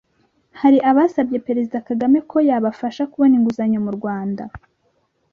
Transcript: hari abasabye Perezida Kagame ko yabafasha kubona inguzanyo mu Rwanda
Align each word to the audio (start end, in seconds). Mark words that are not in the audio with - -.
hari 0.61 0.77
abasabye 0.89 1.37
Perezida 1.47 1.77
Kagame 1.87 2.17
ko 2.29 2.37
yabafasha 2.49 3.03
kubona 3.11 3.33
inguzanyo 3.37 3.79
mu 3.85 3.91
Rwanda 3.97 4.43